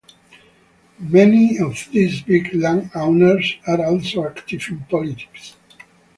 [1.11, 5.55] Many of these big landowners are also active in politics.